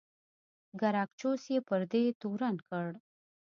[0.79, 2.87] ګراکچوس یې پر دې تورن کړ.